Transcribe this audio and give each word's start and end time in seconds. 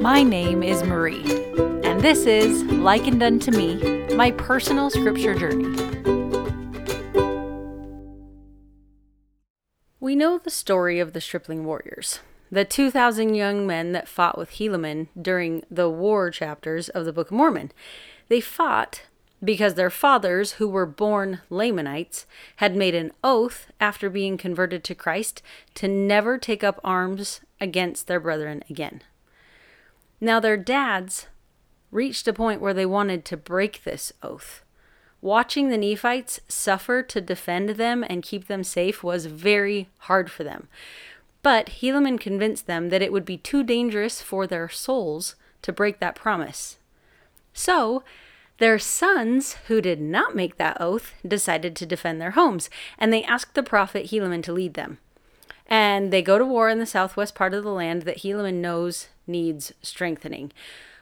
My 0.00 0.22
name 0.22 0.62
is 0.62 0.82
Marie, 0.82 1.22
and 1.84 2.00
this 2.00 2.24
is 2.24 2.62
Likened 2.62 3.22
Unto 3.22 3.50
Me, 3.50 4.06
my 4.14 4.30
personal 4.30 4.88
scripture 4.88 5.34
journey. 5.34 5.76
We 10.00 10.16
know 10.16 10.38
the 10.38 10.48
story 10.48 11.00
of 11.00 11.12
the 11.12 11.20
stripling 11.20 11.66
warriors, 11.66 12.20
the 12.50 12.64
2,000 12.64 13.34
young 13.34 13.66
men 13.66 13.92
that 13.92 14.08
fought 14.08 14.38
with 14.38 14.52
Helaman 14.52 15.08
during 15.20 15.64
the 15.70 15.90
war 15.90 16.30
chapters 16.30 16.88
of 16.88 17.04
the 17.04 17.12
Book 17.12 17.30
of 17.30 17.36
Mormon. 17.36 17.70
They 18.28 18.40
fought 18.40 19.02
because 19.44 19.74
their 19.74 19.90
fathers, 19.90 20.52
who 20.52 20.66
were 20.66 20.86
born 20.86 21.42
Lamanites, 21.50 22.24
had 22.56 22.74
made 22.74 22.94
an 22.94 23.12
oath 23.22 23.70
after 23.78 24.08
being 24.08 24.38
converted 24.38 24.82
to 24.84 24.94
Christ 24.94 25.42
to 25.74 25.88
never 25.88 26.38
take 26.38 26.64
up 26.64 26.80
arms 26.82 27.42
against 27.60 28.06
their 28.06 28.20
brethren 28.20 28.64
again. 28.70 29.02
Now, 30.20 30.38
their 30.40 30.56
dads 30.56 31.26
reached 31.90 32.28
a 32.28 32.32
point 32.32 32.60
where 32.60 32.74
they 32.74 32.86
wanted 32.86 33.24
to 33.26 33.36
break 33.36 33.82
this 33.84 34.12
oath. 34.22 34.62
Watching 35.22 35.68
the 35.68 35.78
Nephites 35.78 36.40
suffer 36.48 37.02
to 37.02 37.20
defend 37.20 37.70
them 37.70 38.04
and 38.08 38.22
keep 38.22 38.46
them 38.46 38.64
safe 38.64 39.02
was 39.02 39.26
very 39.26 39.88
hard 39.98 40.30
for 40.30 40.44
them. 40.44 40.68
But 41.42 41.66
Helaman 41.80 42.20
convinced 42.20 42.66
them 42.66 42.90
that 42.90 43.02
it 43.02 43.12
would 43.12 43.24
be 43.24 43.36
too 43.36 43.62
dangerous 43.62 44.22
for 44.22 44.46
their 44.46 44.68
souls 44.68 45.36
to 45.62 45.72
break 45.72 46.00
that 46.00 46.14
promise. 46.14 46.78
So, 47.52 48.02
their 48.58 48.78
sons, 48.78 49.54
who 49.68 49.80
did 49.80 50.00
not 50.00 50.36
make 50.36 50.56
that 50.58 50.76
oath, 50.80 51.14
decided 51.26 51.74
to 51.76 51.86
defend 51.86 52.20
their 52.20 52.32
homes, 52.32 52.68
and 52.98 53.12
they 53.12 53.24
asked 53.24 53.54
the 53.54 53.62
prophet 53.62 54.06
Helaman 54.06 54.42
to 54.44 54.52
lead 54.52 54.74
them. 54.74 54.98
And 55.70 56.12
they 56.12 56.20
go 56.20 56.36
to 56.36 56.44
war 56.44 56.68
in 56.68 56.80
the 56.80 56.86
southwest 56.86 57.36
part 57.36 57.54
of 57.54 57.62
the 57.62 57.70
land 57.70 58.02
that 58.02 58.18
Helaman 58.18 58.54
knows 58.54 59.08
needs 59.26 59.72
strengthening, 59.80 60.50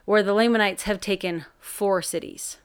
where 0.04 0.22
the 0.22 0.34
Lamanites 0.34 0.82
have 0.82 1.00
taken 1.00 1.46
four 1.58 2.02
cities. 2.02 2.58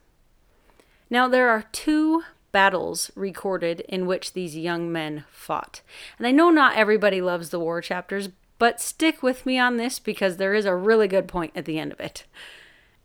Now, 1.09 1.29
there 1.29 1.49
are 1.49 1.65
two 1.71 2.23
battles 2.51 3.09
recorded 3.15 3.79
in 3.81 4.05
which 4.05 4.33
these 4.33 4.55
young 4.55 4.91
men 4.91 5.23
fought. 5.31 5.81
And 6.17 6.27
I 6.27 6.31
know 6.31 6.49
not 6.49 6.75
everybody 6.75 7.21
loves 7.21 7.49
the 7.49 7.59
war 7.59 7.81
chapters, 7.81 8.29
but 8.59 8.81
stick 8.81 9.23
with 9.23 9.45
me 9.45 9.57
on 9.57 9.77
this 9.77 9.97
because 9.99 10.37
there 10.37 10.53
is 10.53 10.65
a 10.65 10.75
really 10.75 11.07
good 11.07 11.27
point 11.27 11.53
at 11.55 11.65
the 11.65 11.79
end 11.79 11.91
of 11.91 11.99
it. 11.99 12.25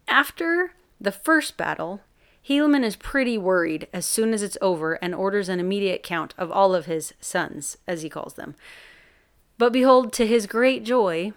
After 0.06 0.72
the 1.00 1.12
first 1.12 1.56
battle, 1.56 2.00
Helaman 2.46 2.84
is 2.84 2.96
pretty 2.96 3.36
worried 3.36 3.88
as 3.92 4.06
soon 4.06 4.32
as 4.32 4.42
it's 4.42 4.58
over 4.60 4.94
and 4.94 5.14
orders 5.14 5.48
an 5.48 5.60
immediate 5.60 6.02
count 6.02 6.34
of 6.38 6.50
all 6.50 6.74
of 6.74 6.86
his 6.86 7.12
sons, 7.20 7.76
as 7.86 8.02
he 8.02 8.08
calls 8.08 8.34
them. 8.34 8.54
But 9.58 9.72
behold, 9.72 10.12
to 10.14 10.26
his 10.26 10.46
great 10.46 10.84
joy, 10.84 11.32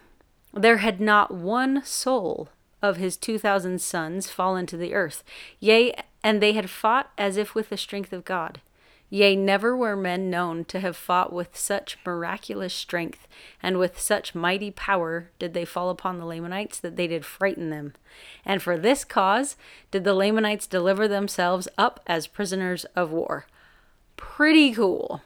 there 0.54 0.78
had 0.78 1.02
not 1.02 1.34
one 1.34 1.84
soul 1.84 2.50
of 2.82 2.98
his 2.98 3.18
two 3.18 3.38
thousand 3.38 3.82
sons 3.82 4.30
fallen 4.30 4.66
to 4.68 4.78
the 4.78 4.94
earth. 4.94 5.24
Yea, 5.60 5.94
and 6.24 6.42
they 6.42 6.54
had 6.54 6.70
fought 6.70 7.12
as 7.18 7.36
if 7.36 7.56
with 7.56 7.70
the 7.70 7.78
strength 7.78 8.14
of 8.14 8.24
God. 8.24 8.62
Yea, 9.10 9.36
never 9.36 9.76
were 9.76 9.96
men 9.96 10.30
known 10.30 10.64
to 10.64 10.80
have 10.80 10.96
fought 10.96 11.34
with 11.34 11.58
such 11.58 11.98
miraculous 12.06 12.74
strength, 12.74 13.28
and 13.62 13.78
with 13.78 14.00
such 14.00 14.34
mighty 14.34 14.72
power 14.72 15.30
did 15.38 15.54
they 15.54 15.66
fall 15.66 15.90
upon 15.90 16.18
the 16.18 16.26
Lamanites 16.26 16.80
that 16.80 16.96
they 16.96 17.08
did 17.08 17.26
frighten 17.26 17.70
them. 17.72 17.94
And 18.46 18.62
for 18.62 18.78
this 18.78 19.04
cause 19.04 19.58
did 19.90 20.06
the 20.06 20.14
Lamanites 20.14 20.66
deliver 20.66 21.08
themselves 21.08 21.68
up 21.78 22.00
as 22.08 22.26
prisoners 22.26 22.86
of 22.96 23.12
war. 23.12 23.48
Pretty 24.16 24.74
cool. 24.74 25.22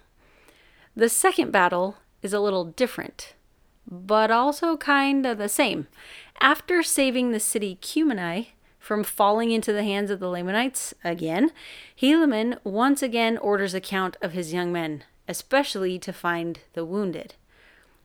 The 0.96 1.10
second 1.10 1.52
battle 1.52 1.98
is 2.26 2.34
a 2.34 2.42
little 2.42 2.66
different, 2.66 3.36
but 3.90 4.30
also 4.30 4.76
kind 4.76 5.26
of 5.26 5.38
the 5.38 5.48
same. 5.48 5.88
After 6.42 6.84
saving 6.84 7.32
the 7.32 7.40
city 7.40 7.78
Cumeni, 7.82 8.48
from 8.80 9.04
falling 9.04 9.52
into 9.52 9.72
the 9.72 9.84
hands 9.84 10.12
of 10.12 10.20
the 10.20 10.30
Lamanites 10.30 10.94
again, 11.04 11.52
Helaman 12.00 12.60
once 12.64 13.02
again 13.02 13.38
orders 13.38 13.74
a 13.74 13.80
count 13.80 14.18
of 14.22 14.34
his 14.34 14.54
young 14.54 14.72
men, 14.72 15.04
especially 15.28 15.98
to 16.00 16.14
find 16.14 16.60
the 16.74 16.86
wounded. 16.86 17.34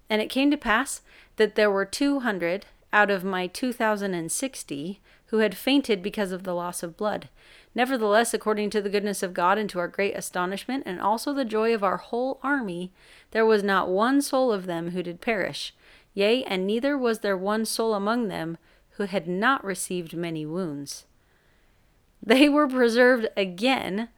And 0.09 0.23
it 0.23 0.31
came 0.31 0.51
to 0.51 0.57
pass 0.57 1.03
that 1.37 1.55
there 1.55 1.71
were 1.71 1.85
two 1.85 2.21
hundred 2.21 2.67
out 2.93 3.11
of 3.11 3.25
my 3.25 3.47
two 3.47 3.73
thousand 3.73 4.15
and 4.15 4.33
sixty 4.33 5.01
who 5.27 5.39
had 5.39 5.57
fainted 5.57 6.03
because 6.03 6.33
of 6.33 6.45
the 6.45 6.55
loss 6.55 6.83
of 6.83 6.97
blood. 6.97 7.29
Nevertheless, 7.75 8.35
according 8.35 8.71
to 8.71 8.83
the 8.83 8.91
goodness 8.91 9.23
of 9.23 9.35
God 9.35 9.57
and 9.57 9.71
to 9.71 9.79
our 9.79 9.89
great 9.89 10.17
astonishment, 10.17 10.83
and 10.87 11.01
also 11.01 11.33
the 11.33 11.45
joy 11.45 11.73
of 11.73 11.85
our 11.85 11.99
whole 11.99 12.41
army, 12.43 12.93
there 13.31 13.47
was 13.47 13.63
not 13.63 13.89
one 13.89 14.21
soul 14.21 14.53
of 14.53 14.67
them 14.67 14.91
who 14.91 15.03
did 15.03 15.21
perish. 15.21 15.75
Yea, 16.13 16.43
and 16.45 16.67
neither 16.67 16.99
was 16.99 17.21
there 17.21 17.37
one 17.37 17.65
soul 17.65 17.95
among 17.95 18.29
them 18.29 18.59
who 18.93 19.05
had 19.05 19.29
not 19.29 19.65
received 19.65 20.17
many 20.17 20.45
wounds. 20.45 21.07
They 22.23 22.49
were 22.49 22.69
preserved 22.69 23.29
again, 23.37 24.09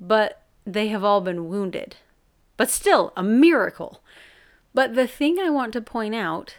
but 0.00 0.42
they 0.66 0.88
have 0.88 1.04
all 1.04 1.20
been 1.20 1.48
wounded. 1.48 1.96
But 2.56 2.70
still, 2.70 3.12
a 3.16 3.22
miracle. 3.22 4.02
But 4.74 4.94
the 4.94 5.06
thing 5.06 5.38
I 5.38 5.50
want 5.50 5.72
to 5.74 5.80
point 5.80 6.14
out 6.14 6.56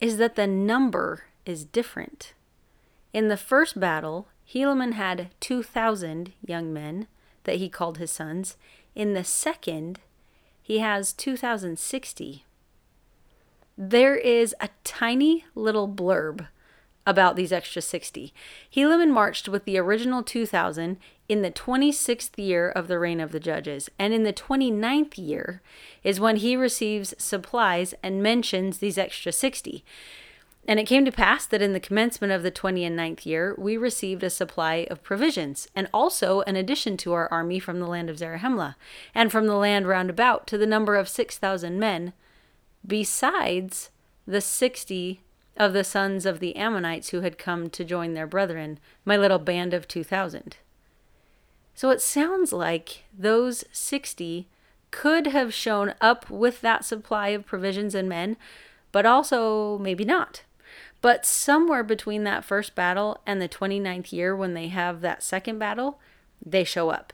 is 0.00 0.16
that 0.18 0.36
the 0.36 0.46
number 0.46 1.24
is 1.44 1.64
different. 1.64 2.32
In 3.12 3.28
the 3.28 3.36
first 3.36 3.78
battle, 3.80 4.28
Helaman 4.52 4.92
had 4.92 5.30
2,000 5.40 6.32
young 6.44 6.72
men 6.72 7.06
that 7.44 7.56
he 7.56 7.68
called 7.68 7.98
his 7.98 8.10
sons. 8.10 8.56
In 8.94 9.14
the 9.14 9.24
second, 9.24 10.00
he 10.62 10.78
has 10.78 11.12
2,060 11.12 12.44
there 13.76 14.16
is 14.16 14.54
a 14.58 14.70
tiny 14.84 15.44
little 15.54 15.86
blurb 15.86 16.46
about 17.06 17.36
these 17.36 17.52
extra 17.52 17.82
60. 17.82 18.32
Helaman 18.74 19.10
marched 19.10 19.48
with 19.48 19.64
the 19.64 19.78
original 19.78 20.22
2000 20.22 20.96
in 21.28 21.42
the 21.42 21.50
26th 21.50 22.36
year 22.36 22.70
of 22.70 22.88
the 22.88 22.98
reign 22.98 23.20
of 23.20 23.32
the 23.32 23.40
judges, 23.40 23.90
and 23.98 24.14
in 24.14 24.24
the 24.24 24.32
29th 24.32 25.18
year 25.18 25.60
is 26.02 26.18
when 26.18 26.36
he 26.36 26.56
receives 26.56 27.14
supplies 27.18 27.94
and 28.02 28.22
mentions 28.22 28.78
these 28.78 28.98
extra 28.98 29.30
60. 29.30 29.84
And 30.68 30.80
it 30.80 30.86
came 30.86 31.04
to 31.04 31.12
pass 31.12 31.46
that 31.46 31.62
in 31.62 31.72
the 31.72 31.80
commencement 31.80 32.32
of 32.32 32.42
the 32.42 32.50
20 32.50 32.84
and 32.84 32.96
ninth 32.96 33.24
year, 33.24 33.54
we 33.56 33.76
received 33.76 34.24
a 34.24 34.30
supply 34.30 34.86
of 34.90 35.02
provisions, 35.02 35.68
and 35.76 35.88
also 35.94 36.40
an 36.40 36.56
addition 36.56 36.96
to 36.98 37.12
our 37.12 37.28
army 37.30 37.60
from 37.60 37.78
the 37.78 37.86
land 37.86 38.10
of 38.10 38.18
Zarahemla, 38.18 38.74
and 39.14 39.30
from 39.30 39.46
the 39.46 39.54
land 39.54 39.86
round 39.86 40.10
about, 40.10 40.46
to 40.48 40.58
the 40.58 40.66
number 40.66 40.96
of 40.96 41.08
6,000 41.08 41.78
men, 41.78 42.12
besides 42.84 43.90
the 44.26 44.40
60 44.40 45.20
of 45.56 45.72
the 45.72 45.84
sons 45.84 46.26
of 46.26 46.40
the 46.40 46.56
Ammonites 46.56 47.10
who 47.10 47.20
had 47.20 47.38
come 47.38 47.70
to 47.70 47.84
join 47.84 48.14
their 48.14 48.26
brethren, 48.26 48.80
my 49.04 49.16
little 49.16 49.38
band 49.38 49.72
of 49.72 49.86
2,000. 49.86 50.56
So 51.74 51.90
it 51.90 52.00
sounds 52.00 52.52
like 52.52 53.04
those 53.16 53.64
60 53.70 54.48
could 54.90 55.28
have 55.28 55.54
shown 55.54 55.94
up 56.00 56.28
with 56.28 56.60
that 56.62 56.84
supply 56.84 57.28
of 57.28 57.46
provisions 57.46 57.94
and 57.94 58.08
men, 58.08 58.36
but 58.92 59.06
also 59.06 59.78
maybe 59.78 60.04
not. 60.04 60.42
But 61.06 61.24
somewhere 61.24 61.84
between 61.84 62.24
that 62.24 62.44
first 62.44 62.74
battle 62.74 63.20
and 63.24 63.40
the 63.40 63.48
29th 63.48 64.10
year, 64.10 64.34
when 64.34 64.54
they 64.54 64.66
have 64.66 65.02
that 65.02 65.22
second 65.22 65.56
battle, 65.56 66.00
they 66.44 66.64
show 66.64 66.90
up. 66.90 67.12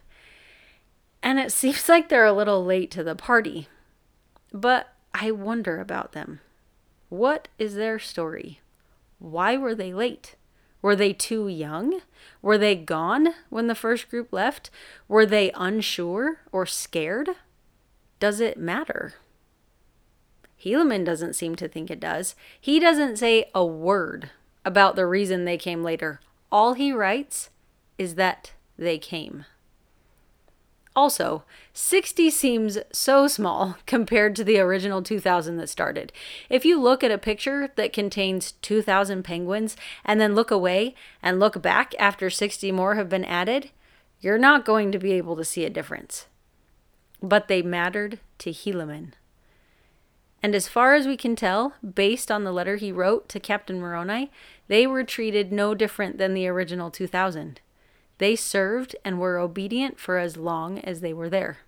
And 1.23 1.39
it 1.39 1.53
seems 1.61 1.91
like 1.91 2.09
they're 2.09 2.25
a 2.25 2.33
little 2.33 2.65
late 2.65 2.91
to 2.93 3.05
the 3.05 3.15
party. 3.15 3.69
But 4.51 4.95
I 5.13 5.31
wonder 5.31 5.79
about 5.79 6.13
them. 6.13 6.41
What 7.11 7.49
is 7.59 7.75
their 7.75 7.99
story? 7.99 8.63
Why 9.19 9.59
were 9.59 9.75
they 9.75 9.93
late? 9.93 10.37
Were 10.81 10.97
they 10.97 11.13
too 11.13 11.47
young? 11.49 12.01
Were 12.41 12.57
they 12.57 12.75
gone 12.75 13.35
when 13.51 13.67
the 13.67 13.75
first 13.75 14.09
group 14.09 14.33
left? 14.33 14.71
Were 15.07 15.27
they 15.27 15.53
unsure 15.55 16.39
or 16.51 16.65
scared? 16.65 17.29
Does 18.21 18.41
it 18.41 18.57
matter? 18.57 19.17
Helaman 20.65 21.05
doesn't 21.05 21.35
seem 21.35 21.57
to 21.57 21.69
think 21.69 21.91
it 21.91 22.01
does. 22.01 22.35
He 22.61 22.79
doesn't 22.79 23.17
say 23.17 23.51
a 23.55 23.65
word 23.65 24.31
about 24.65 24.97
the 24.97 25.07
reason 25.07 25.45
they 25.45 25.59
came 25.59 25.83
later. 25.83 26.21
All 26.51 26.75
he 26.75 26.93
writes 26.93 27.51
is 27.99 28.15
that 28.15 28.53
they 28.79 28.99
came. 28.99 29.45
Also, 30.95 31.43
60 31.73 32.29
seems 32.31 32.79
so 32.93 33.27
small 33.27 33.77
compared 33.87 34.37
to 34.37 34.45
the 34.45 34.59
original 34.59 35.03
2000 35.03 35.57
that 35.57 35.69
started. 35.69 36.13
If 36.51 36.65
you 36.65 36.81
look 36.81 37.03
at 37.03 37.11
a 37.11 37.19
picture 37.19 37.71
that 37.77 37.93
contains 37.93 38.53
2000 38.63 39.23
penguins 39.23 39.77
and 40.05 40.21
then 40.21 40.35
look 40.35 40.51
away 40.51 40.95
and 41.23 41.41
look 41.41 41.63
back 41.63 41.95
after 41.99 42.29
60 42.29 42.71
more 42.73 42.95
have 42.95 43.09
been 43.09 43.25
added, 43.25 43.71
you're 44.21 44.39
not 44.39 44.65
going 44.65 44.93
to 44.93 44.99
be 44.99 45.13
able 45.13 45.37
to 45.37 45.45
see 45.45 45.65
a 45.65 45.71
difference. 45.71 46.27
But 47.23 47.49
they 47.49 47.63
mattered 47.63 48.21
to 48.39 48.51
Helaman. 48.51 49.13
And 50.43 50.55
as 50.55 50.67
far 50.67 50.95
as 50.95 51.07
we 51.07 51.17
can 51.17 51.37
tell, 51.37 51.75
based 51.83 52.31
on 52.31 52.43
the 52.43 52.53
letter 52.53 52.77
he 52.77 52.91
wrote 52.91 53.29
to 53.29 53.39
Captain 53.39 53.81
Moroni, 53.81 54.31
they 54.67 54.87
were 54.87 55.05
treated 55.05 55.53
no 55.53 55.75
different 55.75 56.19
than 56.19 56.35
the 56.35 56.49
original 56.49 56.91
2000. 56.91 57.61
They 58.19 58.35
served 58.35 58.97
and 59.05 59.21
were 59.21 59.39
obedient 59.39 60.01
for 60.01 60.19
as 60.19 60.37
long 60.37 60.79
as 60.81 61.01
they 61.01 61.13
were 61.13 61.29
there. 61.29 61.59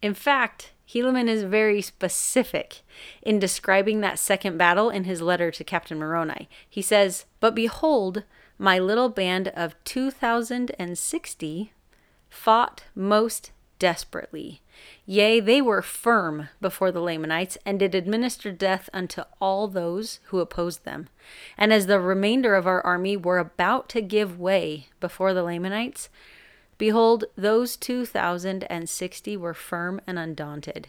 In 0.00 0.14
fact, 0.14 0.72
Helaman 0.88 1.28
is 1.28 1.44
very 1.44 1.80
specific 1.80 2.82
in 3.22 3.38
describing 3.38 4.00
that 4.00 4.18
second 4.18 4.58
battle 4.58 4.90
in 4.90 5.04
his 5.04 5.22
letter 5.22 5.50
to 5.50 5.64
Captain 5.64 5.98
Moroni. 5.98 6.48
He 6.68 6.82
says, 6.82 7.24
But 7.38 7.54
behold, 7.54 8.24
my 8.58 8.78
little 8.78 9.08
band 9.08 9.48
of 9.48 9.76
2,060 9.84 11.72
fought 12.28 12.84
most 12.94 13.52
desperately. 13.82 14.60
Yea, 15.04 15.40
they 15.40 15.60
were 15.60 15.82
firm 15.82 16.48
before 16.60 16.92
the 16.92 17.00
Lamanites, 17.00 17.58
and 17.66 17.80
did 17.80 17.96
administer 17.96 18.52
death 18.52 18.88
unto 18.92 19.22
all 19.40 19.66
those 19.66 20.20
who 20.26 20.38
opposed 20.38 20.84
them. 20.84 21.08
And 21.58 21.72
as 21.72 21.86
the 21.86 21.98
remainder 21.98 22.54
of 22.54 22.64
our 22.64 22.80
army 22.86 23.16
were 23.16 23.38
about 23.38 23.88
to 23.88 24.00
give 24.00 24.38
way 24.38 24.86
before 25.00 25.34
the 25.34 25.42
Lamanites, 25.42 26.08
Behold, 26.78 27.24
those 27.36 27.76
two 27.76 28.06
thousand 28.06 28.64
and 28.64 28.88
sixty 28.88 29.36
were 29.36 29.54
firm 29.54 30.00
and 30.06 30.16
undaunted. 30.16 30.86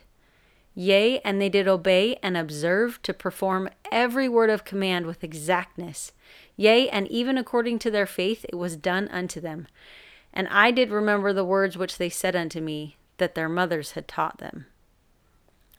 Yea, 0.76 1.20
and 1.20 1.42
they 1.42 1.50
did 1.50 1.68
obey 1.68 2.18
and 2.24 2.38
observe 2.38 3.02
to 3.02 3.14
perform 3.14 3.70
every 3.92 4.30
word 4.30 4.52
of 4.52 4.66
command 4.66 5.08
with 5.08 5.24
exactness. 5.24 6.12
Yea, 6.56 6.90
and 6.90 7.08
even 7.08 7.40
according 7.40 7.80
to 7.80 7.92
their 7.92 8.08
faith 8.08 8.46
it 8.50 8.56
was 8.56 8.76
done 8.76 9.08
unto 9.10 9.40
them. 9.40 9.68
And 10.34 10.48
I 10.50 10.72
did 10.72 10.90
remember 10.90 11.32
the 11.32 11.46
words 11.46 11.78
which 11.78 11.98
they 11.98 12.10
said 12.10 12.36
unto 12.36 12.60
me, 12.60 12.98
that 13.18 13.36
their 13.36 13.50
mothers 13.50 13.92
had 13.92 14.08
taught 14.08 14.40
them. 14.40 14.66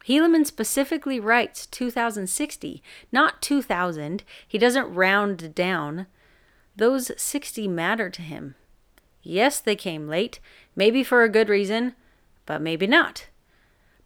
Helaman 0.06 0.46
specifically 0.46 1.18
writes 1.18 1.66
2060, 1.66 2.82
not 3.10 3.40
2000. 3.40 4.22
He 4.46 4.58
doesn't 4.58 4.94
round 4.94 5.54
down. 5.54 6.06
Those 6.76 7.10
60 7.16 7.66
matter 7.68 8.10
to 8.10 8.22
him. 8.22 8.54
Yes, 9.22 9.60
they 9.60 9.76
came 9.76 10.06
late, 10.06 10.40
maybe 10.76 11.02
for 11.02 11.22
a 11.22 11.28
good 11.28 11.48
reason, 11.48 11.94
but 12.44 12.60
maybe 12.60 12.86
not. 12.86 13.28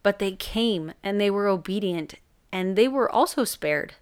But 0.04 0.20
they 0.20 0.32
came 0.32 0.92
and 1.02 1.20
they 1.20 1.30
were 1.30 1.48
obedient 1.48 2.14
and 2.52 2.76
they 2.76 2.86
were 2.86 3.10
also 3.10 3.44
spared. 3.44 3.94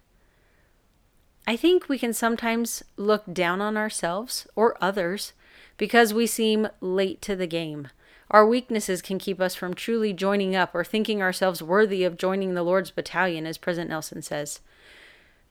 I 1.47 1.55
think 1.55 1.89
we 1.89 1.97
can 1.97 2.13
sometimes 2.13 2.83
look 2.97 3.23
down 3.33 3.61
on 3.61 3.75
ourselves 3.75 4.47
or 4.55 4.77
others 4.79 5.33
because 5.77 6.13
we 6.13 6.27
seem 6.27 6.67
late 6.81 7.21
to 7.21 7.35
the 7.35 7.47
game. 7.47 7.89
Our 8.29 8.45
weaknesses 8.45 9.01
can 9.01 9.19
keep 9.19 9.39
us 9.39 9.55
from 9.55 9.73
truly 9.73 10.11
joining 10.11 10.55
up 10.55 10.75
or 10.75 10.83
thinking 10.83 11.21
ourselves 11.21 11.63
worthy 11.63 12.03
of 12.03 12.17
joining 12.17 12.53
the 12.53 12.63
Lord's 12.63 12.91
battalion, 12.91 13.45
as 13.45 13.57
President 13.57 13.89
Nelson 13.89 14.21
says. 14.21 14.59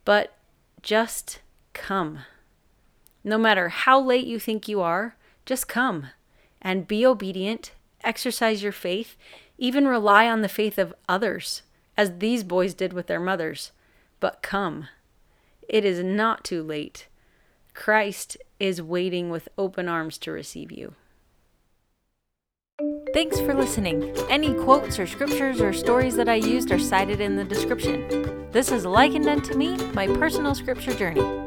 But 0.05 0.34
just 0.82 1.40
come. 1.73 2.20
No 3.25 3.38
matter 3.38 3.70
how 3.70 4.00
late 4.00 4.26
you 4.26 4.38
think 4.38 4.69
you 4.69 4.82
are, 4.82 5.17
just 5.46 5.69
come 5.69 6.08
and 6.61 6.87
be 6.87 7.06
obedient, 7.06 7.72
exercise 8.05 8.62
your 8.62 8.72
faith, 8.72 9.17
even 9.58 9.88
rely 9.88 10.29
on 10.29 10.43
the 10.43 10.49
faith 10.49 10.79
of 10.79 10.94
others, 11.08 11.62
as 11.96 12.19
these 12.19 12.44
boys 12.44 12.75
did 12.75 12.93
with 12.93 13.06
their 13.06 13.20
mothers. 13.20 13.72
But 14.20 14.43
come. 14.43 14.88
It 15.69 15.84
is 15.84 16.02
not 16.02 16.44
too 16.44 16.62
late. 16.62 17.06
Christ 17.75 18.37
is 18.58 18.81
waiting 18.81 19.31
with 19.31 19.49
open 19.56 19.88
arms 19.88 20.19
to 20.19 20.32
receive 20.32 20.73
you. 20.73 20.94
Thanks 23.14 23.41
for 23.41 23.55
listening. 23.55 24.14
Any 24.29 24.53
quotes 24.53 24.99
or 24.99 25.06
scriptures 25.06 25.61
or 25.61 25.73
stories 25.73 26.17
that 26.17 26.29
I 26.29 26.35
used 26.35 26.70
are 26.70 26.79
cited 26.79 27.20
in 27.20 27.37
the 27.37 27.44
description. 27.44 28.49
This 28.53 28.70
is 28.70 28.85
likened 28.85 29.26
unto 29.26 29.55
me, 29.55 29.76
my 29.94 30.06
personal 30.06 30.55
scripture 30.55 30.94
journey. 30.94 31.45